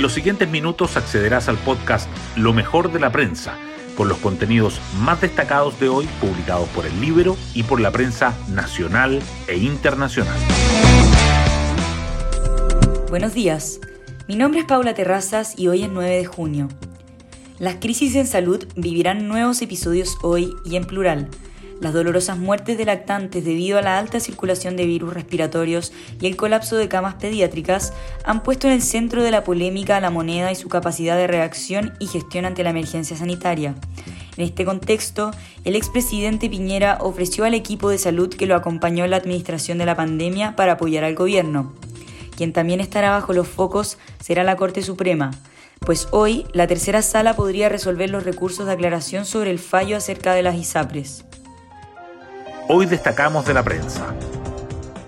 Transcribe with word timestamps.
En 0.00 0.02
los 0.02 0.14
siguientes 0.14 0.48
minutos 0.48 0.96
accederás 0.96 1.50
al 1.50 1.58
podcast 1.58 2.08
Lo 2.34 2.54
mejor 2.54 2.90
de 2.90 2.98
la 2.98 3.12
prensa, 3.12 3.58
con 3.98 4.08
los 4.08 4.16
contenidos 4.16 4.80
más 4.98 5.20
destacados 5.20 5.78
de 5.78 5.90
hoy 5.90 6.08
publicados 6.22 6.70
por 6.70 6.86
el 6.86 7.02
libro 7.02 7.36
y 7.52 7.64
por 7.64 7.82
la 7.82 7.90
prensa 7.90 8.34
nacional 8.48 9.20
e 9.46 9.58
internacional. 9.58 10.38
Buenos 13.10 13.34
días, 13.34 13.78
mi 14.26 14.36
nombre 14.36 14.60
es 14.60 14.66
Paula 14.66 14.94
Terrazas 14.94 15.58
y 15.58 15.68
hoy 15.68 15.82
es 15.82 15.90
9 15.90 16.16
de 16.16 16.24
junio. 16.24 16.68
Las 17.58 17.74
crisis 17.74 18.14
en 18.14 18.26
salud 18.26 18.66
vivirán 18.76 19.28
nuevos 19.28 19.60
episodios 19.60 20.16
hoy 20.22 20.54
y 20.64 20.76
en 20.76 20.86
plural 20.86 21.28
las 21.80 21.94
dolorosas 21.94 22.38
muertes 22.38 22.78
de 22.78 22.84
lactantes 22.84 23.44
debido 23.44 23.78
a 23.78 23.82
la 23.82 23.98
alta 23.98 24.20
circulación 24.20 24.76
de 24.76 24.86
virus 24.86 25.14
respiratorios 25.14 25.92
y 26.20 26.26
el 26.26 26.36
colapso 26.36 26.76
de 26.76 26.88
camas 26.88 27.14
pediátricas 27.14 27.92
han 28.24 28.42
puesto 28.42 28.66
en 28.66 28.74
el 28.74 28.82
centro 28.82 29.22
de 29.22 29.30
la 29.30 29.44
polémica 29.44 30.00
la 30.00 30.10
moneda 30.10 30.52
y 30.52 30.56
su 30.56 30.68
capacidad 30.68 31.16
de 31.16 31.26
reacción 31.26 31.94
y 31.98 32.06
gestión 32.06 32.44
ante 32.44 32.62
la 32.62 32.70
emergencia 32.70 33.16
sanitaria. 33.16 33.74
En 34.36 34.44
este 34.44 34.64
contexto, 34.64 35.32
el 35.64 35.76
expresidente 35.76 36.48
Piñera 36.48 36.98
ofreció 37.00 37.44
al 37.44 37.54
equipo 37.54 37.90
de 37.90 37.98
salud 37.98 38.32
que 38.32 38.46
lo 38.46 38.54
acompañó 38.54 39.04
en 39.04 39.10
la 39.10 39.16
administración 39.16 39.78
de 39.78 39.86
la 39.86 39.96
pandemia 39.96 40.56
para 40.56 40.72
apoyar 40.72 41.04
al 41.04 41.14
gobierno. 41.14 41.72
Quien 42.36 42.52
también 42.52 42.80
estará 42.80 43.10
bajo 43.10 43.32
los 43.32 43.48
focos 43.48 43.98
será 44.18 44.44
la 44.44 44.56
Corte 44.56 44.82
Suprema, 44.82 45.30
pues 45.80 46.08
hoy 46.10 46.46
la 46.52 46.66
tercera 46.66 47.02
sala 47.02 47.34
podría 47.34 47.68
resolver 47.68 48.10
los 48.10 48.24
recursos 48.24 48.66
de 48.66 48.72
aclaración 48.72 49.24
sobre 49.24 49.50
el 49.50 49.58
fallo 49.58 49.96
acerca 49.96 50.34
de 50.34 50.42
las 50.42 50.56
ISAPRES. 50.56 51.24
Hoy 52.72 52.86
destacamos 52.86 53.46
de 53.46 53.52
la 53.52 53.64
prensa. 53.64 54.14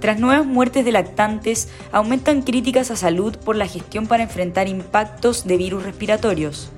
Tras 0.00 0.18
nuevas 0.18 0.44
muertes 0.44 0.84
de 0.84 0.90
lactantes, 0.90 1.68
aumentan 1.92 2.42
críticas 2.42 2.90
a 2.90 2.96
salud 2.96 3.36
por 3.36 3.54
la 3.54 3.68
gestión 3.68 4.08
para 4.08 4.24
enfrentar 4.24 4.66
impactos 4.66 5.46
de 5.46 5.56
virus 5.56 5.84
respiratorios. 5.84 6.70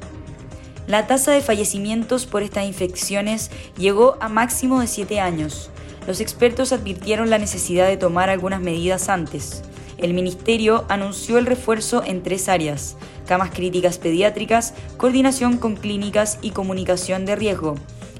La 0.87 1.07
tasa 1.07 1.33
de 1.33 1.41
fallecimientos 1.41 2.27
por 2.27 2.43
estas 2.43 2.67
infecciones 2.67 3.51
llegó 3.79 4.19
a 4.21 4.29
máximo 4.29 4.79
de 4.81 4.87
7 4.87 5.19
años. 5.19 5.71
Los 6.07 6.21
expertos 6.21 6.73
advirtieron 6.73 7.31
la 7.31 7.39
necesidad 7.39 7.89
de 7.89 7.97
tomar 7.97 8.29
algunas 8.29 8.61
medidas 8.61 9.09
antes. 9.09 9.63
El 9.97 10.13
Ministerio 10.13 10.85
anunció 10.91 11.39
el 11.39 11.47
refuerzo 11.47 12.03
en 12.05 12.23
tres 12.23 12.51
áreas, 12.51 12.99
camas 13.27 13.51
críticas 13.51 13.97
pediátricas, 13.97 14.75
coordinación 14.99 15.57
con 15.57 15.75
clínicas 15.75 16.39
y 16.43 16.51
comunicación 16.51 17.25
de 17.25 17.35
riesgo. 17.35 17.77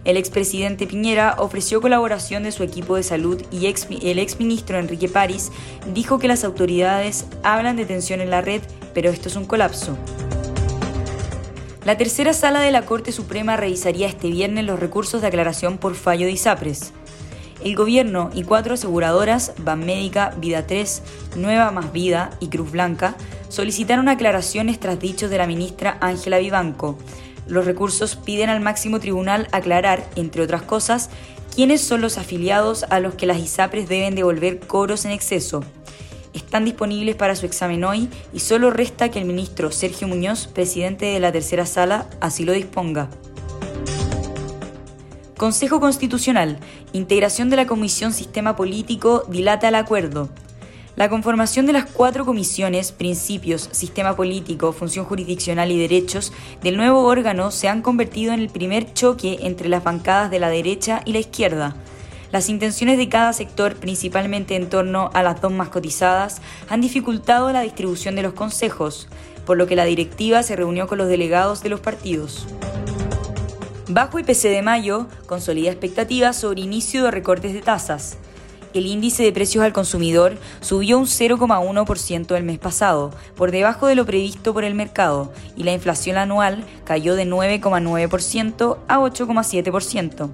El 0.07 0.17
expresidente 0.17 0.87
Piñera 0.87 1.35
ofreció 1.39 1.81
colaboración 1.81 2.45
de 2.45 2.53
su 2.53 2.63
equipo 2.63 2.95
de 2.95 3.03
salud 3.03 3.43
y 3.51 3.67
el 3.67 4.21
exministro 4.21 4.79
Enrique 4.79 5.09
París 5.09 5.51
dijo 5.93 6.21
que 6.21 6.29
las 6.29 6.45
autoridades 6.45 7.27
hablan 7.43 7.75
de 7.75 7.87
tensión 7.87 8.21
en 8.21 8.31
la 8.31 8.41
red, 8.41 8.63
pero 8.95 9.11
esto 9.11 9.29
es 9.29 9.35
un 9.35 9.47
colapso. 9.47 9.99
La 11.85 11.97
tercera 11.97 12.35
sala 12.35 12.61
de 12.61 12.71
la 12.71 12.87
Corte 12.87 13.11
Suprema 13.11 13.57
revisaría 13.57 14.07
este 14.07 14.31
viernes 14.31 14.65
los 14.65 14.79
recursos 14.79 15.23
de 15.23 15.27
aclaración 15.27 15.77
por 15.77 15.97
fallo 15.97 16.27
de 16.27 16.33
ISAPRES. 16.33 16.93
El 17.65 17.75
gobierno 17.75 18.31
y 18.33 18.45
cuatro 18.45 18.75
aseguradoras, 18.75 19.55
Banmédica, 19.59 20.33
Vida 20.39 20.69
3, 20.69 21.03
Nueva 21.35 21.73
Más 21.73 21.93
Vida 21.93 22.31
y 22.39 22.47
Cruz 22.47 22.71
Blanca, 22.71 23.17
solicitaron 23.49 24.09
aclaraciones 24.09 24.79
tras 24.79 25.01
dichos 25.01 25.31
de 25.31 25.39
la 25.39 25.49
ministra 25.49 25.99
Ángela 26.01 26.39
Vivanco, 26.39 26.97
los 27.47 27.65
recursos 27.65 28.17
piden 28.17 28.51
al 28.51 28.61
máximo 28.61 29.01
tribunal 29.01 29.49
aclarar, 29.53 30.09
entre 30.17 30.43
otras 30.43 30.63
cosas, 30.63 31.11
quiénes 31.55 31.81
son 31.81 32.01
los 32.01 32.19
afiliados 32.19 32.85
a 32.91 33.01
los 33.01 33.15
que 33.15 33.27
las 33.27 33.39
ISAPRES 33.39 33.89
deben 33.89 34.15
devolver 34.15 34.61
coros 34.61 35.05
en 35.05 35.13
exceso. 35.13 35.65
Están 36.33 36.65
disponibles 36.65 37.17
para 37.17 37.35
su 37.35 37.47
examen 37.47 37.83
hoy 37.85 38.11
y 38.33 38.41
solo 38.41 38.71
resta 38.71 39.11
que 39.11 39.19
el 39.19 39.25
ministro 39.25 39.73
Sergio 39.73 40.07
Muñoz, 40.07 40.49
presidente 40.49 41.07
de 41.07 41.21
la 41.21 41.33
tercera 41.33 41.65
sala, 41.65 42.09
así 42.21 42.45
lo 42.45 42.53
disponga. 42.53 43.09
Consejo 45.37 45.81
Constitucional. 45.81 46.59
Integración 46.93 47.51
de 47.51 47.57
la 47.57 47.67
Comisión 47.67 48.13
Sistema 48.13 48.57
Político 48.57 49.25
dilata 49.29 49.69
el 49.69 49.75
acuerdo. 49.75 50.31
La 50.97 51.11
conformación 51.11 51.67
de 51.67 51.75
las 51.75 51.85
cuatro 51.85 52.25
comisiones, 52.25 52.91
principios, 52.91 53.69
sistema 53.71 54.17
político, 54.17 54.73
función 54.73 55.05
jurisdiccional 55.05 55.71
y 55.71 55.79
derechos 55.79 56.33
del 56.63 56.79
nuevo 56.79 57.03
órgano 57.03 57.51
se 57.51 57.69
han 57.69 57.83
convertido 57.83 58.33
en 58.33 58.41
el 58.41 58.49
primer 58.49 58.95
choque 58.95 59.41
entre 59.43 59.69
las 59.69 59.85
bancadas 59.85 60.31
de 60.31 60.39
la 60.39 60.49
derecha 60.49 61.03
y 61.05 61.13
la 61.13 61.19
izquierda. 61.19 61.77
Las 62.33 62.49
intenciones 62.49 62.97
de 62.97 63.11
cada 63.11 63.35
sector, 63.35 63.77
principalmente 63.77 64.57
en 64.57 64.71
torno 64.71 65.11
a 65.13 65.23
las 65.23 65.43
dos 65.43 65.53
más 65.53 65.69
cotizadas, 65.69 66.41
han 66.71 66.81
dificultado 66.81 67.53
la 67.53 67.61
distribución 67.61 68.17
de 68.17 68.23
los 68.23 68.33
consejos, 68.33 69.07
por 69.45 69.59
lo 69.59 69.67
que 69.67 69.77
la 69.77 69.85
directiva 69.85 70.43
se 70.43 70.57
reunió 70.57 70.87
con 70.87 70.97
los 70.97 71.09
delegados 71.09 71.63
de 71.63 71.69
los 71.69 71.81
partidos. 71.81 72.47
Bajo 73.87 74.19
IPC 74.19 74.45
de 74.45 74.63
mayo, 74.63 75.09
consolida 75.27 75.71
expectativas 75.71 76.37
sobre 76.37 76.63
inicio 76.63 77.05
de 77.05 77.11
recortes 77.11 77.53
de 77.53 77.61
tasas 77.61 78.17
el 78.79 78.87
índice 78.87 79.23
de 79.23 79.33
precios 79.33 79.65
al 79.65 79.73
consumidor 79.73 80.39
subió 80.61 80.99
un 80.99 81.07
0,1% 81.07 82.37
el 82.37 82.45
mes 82.45 82.59
pasado, 82.59 83.13
por 83.35 83.51
debajo 83.51 83.87
de 83.87 83.95
lo 83.95 84.07
previsto 84.07 84.53
por 84.53 84.65
el 84.65 84.75
mercado, 84.75 85.33
y 85.57 85.65
la 85.65 85.73
inflación 85.73 86.17
anual 86.17 86.65
cayó 86.85 87.15
de 87.15 87.27
9,9% 87.27 88.79
a 88.89 88.99
8,7%. 88.99 90.31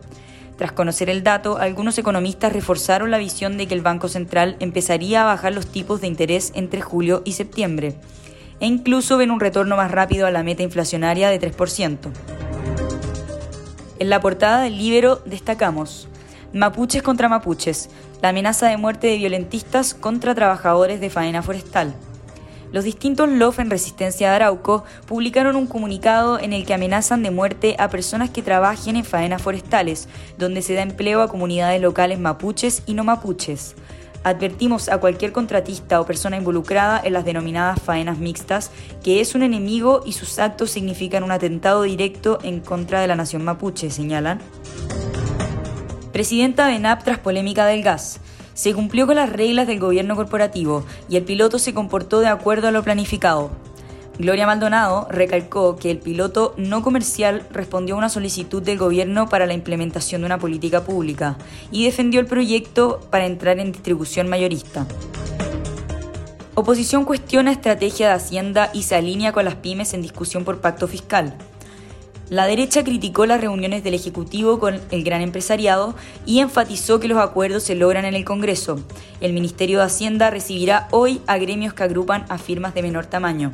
Tras 0.56 0.72
conocer 0.72 1.10
el 1.10 1.22
dato, 1.22 1.58
algunos 1.58 1.98
economistas 1.98 2.52
reforzaron 2.52 3.10
la 3.10 3.18
visión 3.18 3.56
de 3.56 3.66
que 3.66 3.74
el 3.74 3.80
Banco 3.80 4.08
Central 4.08 4.56
empezaría 4.60 5.22
a 5.22 5.26
bajar 5.26 5.52
los 5.52 5.66
tipos 5.66 6.00
de 6.00 6.06
interés 6.06 6.52
entre 6.54 6.80
julio 6.80 7.22
y 7.24 7.32
septiembre, 7.32 7.96
e 8.60 8.66
incluso 8.66 9.16
ven 9.16 9.30
un 9.30 9.40
retorno 9.40 9.76
más 9.76 9.90
rápido 9.90 10.26
a 10.26 10.30
la 10.30 10.42
meta 10.42 10.62
inflacionaria 10.62 11.30
de 11.30 11.40
3%. 11.40 11.98
En 13.98 14.10
la 14.10 14.20
portada 14.20 14.62
del 14.62 14.78
Libero 14.78 15.20
destacamos 15.26 16.08
Mapuches 16.54 17.02
contra 17.02 17.30
mapuches, 17.30 17.88
la 18.20 18.28
amenaza 18.28 18.66
de 18.66 18.76
muerte 18.76 19.06
de 19.06 19.16
violentistas 19.16 19.94
contra 19.94 20.34
trabajadores 20.34 21.00
de 21.00 21.08
faena 21.08 21.42
forestal. 21.42 21.94
Los 22.72 22.84
distintos 22.84 23.30
LOF 23.30 23.58
en 23.58 23.70
Resistencia 23.70 24.28
de 24.28 24.36
Arauco 24.36 24.84
publicaron 25.06 25.56
un 25.56 25.66
comunicado 25.66 26.38
en 26.38 26.52
el 26.52 26.66
que 26.66 26.74
amenazan 26.74 27.22
de 27.22 27.30
muerte 27.30 27.74
a 27.78 27.88
personas 27.88 28.28
que 28.28 28.42
trabajen 28.42 28.96
en 28.96 29.04
faenas 29.06 29.40
forestales, 29.40 30.10
donde 30.36 30.60
se 30.60 30.74
da 30.74 30.82
empleo 30.82 31.22
a 31.22 31.28
comunidades 31.28 31.80
locales 31.80 32.18
mapuches 32.18 32.82
y 32.84 32.92
no 32.92 33.02
mapuches. 33.02 33.74
Advertimos 34.22 34.90
a 34.90 34.98
cualquier 34.98 35.32
contratista 35.32 36.02
o 36.02 36.06
persona 36.06 36.36
involucrada 36.36 37.00
en 37.02 37.14
las 37.14 37.24
denominadas 37.24 37.80
faenas 37.80 38.18
mixtas 38.18 38.70
que 39.02 39.22
es 39.22 39.34
un 39.34 39.42
enemigo 39.42 40.02
y 40.04 40.12
sus 40.12 40.38
actos 40.38 40.70
significan 40.70 41.24
un 41.24 41.32
atentado 41.32 41.82
directo 41.82 42.38
en 42.42 42.60
contra 42.60 43.00
de 43.00 43.06
la 43.06 43.16
nación 43.16 43.42
mapuche, 43.42 43.90
señalan. 43.90 44.38
Presidenta 46.12 46.66
de 46.66 46.78
NAP 46.78 47.04
tras 47.04 47.18
polémica 47.18 47.64
del 47.64 47.82
gas. 47.82 48.20
Se 48.52 48.74
cumplió 48.74 49.06
con 49.06 49.16
las 49.16 49.32
reglas 49.32 49.66
del 49.66 49.80
gobierno 49.80 50.14
corporativo 50.14 50.84
y 51.08 51.16
el 51.16 51.24
piloto 51.24 51.58
se 51.58 51.72
comportó 51.72 52.20
de 52.20 52.26
acuerdo 52.26 52.68
a 52.68 52.70
lo 52.70 52.82
planificado. 52.82 53.50
Gloria 54.18 54.46
Maldonado 54.46 55.08
recalcó 55.10 55.76
que 55.76 55.90
el 55.90 55.98
piloto 55.98 56.52
no 56.58 56.82
comercial 56.82 57.46
respondió 57.50 57.94
a 57.94 57.98
una 57.98 58.10
solicitud 58.10 58.62
del 58.62 58.76
gobierno 58.76 59.30
para 59.30 59.46
la 59.46 59.54
implementación 59.54 60.20
de 60.20 60.26
una 60.26 60.38
política 60.38 60.84
pública 60.84 61.38
y 61.70 61.86
defendió 61.86 62.20
el 62.20 62.26
proyecto 62.26 63.00
para 63.10 63.24
entrar 63.24 63.58
en 63.58 63.72
distribución 63.72 64.28
mayorista. 64.28 64.86
Oposición 66.54 67.06
cuestiona 67.06 67.52
estrategia 67.52 68.08
de 68.08 68.14
Hacienda 68.14 68.70
y 68.74 68.82
se 68.82 68.96
alinea 68.96 69.32
con 69.32 69.46
las 69.46 69.54
pymes 69.54 69.94
en 69.94 70.02
discusión 70.02 70.44
por 70.44 70.60
pacto 70.60 70.86
fiscal. 70.86 71.38
La 72.32 72.46
derecha 72.46 72.82
criticó 72.82 73.26
las 73.26 73.42
reuniones 73.42 73.84
del 73.84 73.92
Ejecutivo 73.92 74.58
con 74.58 74.80
el 74.90 75.04
gran 75.04 75.20
empresariado 75.20 75.94
y 76.24 76.38
enfatizó 76.38 76.98
que 76.98 77.06
los 77.06 77.18
acuerdos 77.18 77.62
se 77.62 77.74
logran 77.74 78.06
en 78.06 78.14
el 78.14 78.24
Congreso. 78.24 78.80
El 79.20 79.34
Ministerio 79.34 79.80
de 79.80 79.84
Hacienda 79.84 80.30
recibirá 80.30 80.88
hoy 80.92 81.20
a 81.26 81.36
gremios 81.36 81.74
que 81.74 81.82
agrupan 81.82 82.24
a 82.30 82.38
firmas 82.38 82.72
de 82.72 82.80
menor 82.80 83.04
tamaño. 83.04 83.52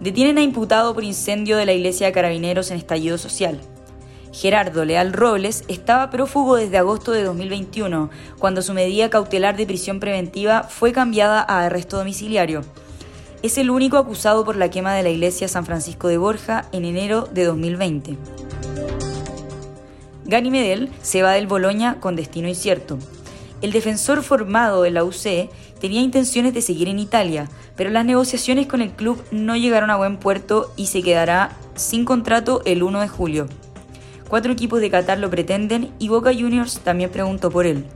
Detienen 0.00 0.36
a 0.36 0.42
imputado 0.42 0.92
por 0.92 1.04
incendio 1.04 1.56
de 1.56 1.64
la 1.64 1.72
iglesia 1.72 2.08
de 2.08 2.12
Carabineros 2.12 2.70
en 2.70 2.76
estallido 2.76 3.16
social. 3.16 3.58
Gerardo 4.34 4.84
Leal 4.84 5.14
Robles 5.14 5.64
estaba 5.68 6.10
prófugo 6.10 6.56
desde 6.56 6.76
agosto 6.76 7.12
de 7.12 7.22
2021, 7.22 8.10
cuando 8.38 8.60
su 8.60 8.74
medida 8.74 9.08
cautelar 9.08 9.56
de 9.56 9.64
prisión 9.64 10.00
preventiva 10.00 10.64
fue 10.64 10.92
cambiada 10.92 11.40
a 11.40 11.64
arresto 11.64 11.96
domiciliario 11.96 12.62
es 13.42 13.58
el 13.58 13.70
único 13.70 13.96
acusado 13.96 14.44
por 14.44 14.56
la 14.56 14.70
quema 14.70 14.94
de 14.94 15.02
la 15.02 15.10
iglesia 15.10 15.48
San 15.48 15.64
Francisco 15.64 16.08
de 16.08 16.18
Borja 16.18 16.66
en 16.72 16.84
enero 16.84 17.28
de 17.32 17.44
2020. 17.44 18.16
Gani 20.24 20.50
Medel 20.50 20.90
se 21.02 21.22
va 21.22 21.32
del 21.32 21.46
Boloña 21.46 22.00
con 22.00 22.16
destino 22.16 22.48
incierto. 22.48 22.98
El 23.62 23.72
defensor 23.72 24.22
formado 24.22 24.84
en 24.84 24.94
la 24.94 25.04
UC 25.04 25.50
tenía 25.80 26.00
intenciones 26.00 26.52
de 26.52 26.62
seguir 26.62 26.88
en 26.88 26.98
Italia, 26.98 27.48
pero 27.76 27.90
las 27.90 28.04
negociaciones 28.04 28.66
con 28.66 28.82
el 28.82 28.90
club 28.90 29.22
no 29.30 29.56
llegaron 29.56 29.90
a 29.90 29.96
buen 29.96 30.16
puerto 30.16 30.72
y 30.76 30.86
se 30.86 31.02
quedará 31.02 31.56
sin 31.76 32.04
contrato 32.04 32.62
el 32.64 32.82
1 32.82 33.00
de 33.00 33.08
julio. 33.08 33.46
Cuatro 34.28 34.52
equipos 34.52 34.80
de 34.80 34.90
Qatar 34.90 35.18
lo 35.18 35.30
pretenden 35.30 35.90
y 35.98 36.08
Boca 36.08 36.34
Juniors 36.34 36.80
también 36.80 37.10
preguntó 37.10 37.50
por 37.50 37.66
él. 37.66 37.86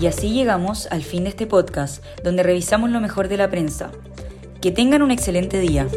Y 0.00 0.06
así 0.06 0.32
llegamos 0.32 0.86
al 0.92 1.02
fin 1.02 1.24
de 1.24 1.30
este 1.30 1.46
podcast, 1.46 2.04
donde 2.22 2.44
revisamos 2.44 2.90
lo 2.90 3.00
mejor 3.00 3.28
de 3.28 3.36
la 3.36 3.50
prensa. 3.50 3.90
Que 4.60 4.70
tengan 4.70 5.02
un 5.02 5.10
excelente 5.10 5.58
día. 5.58 5.88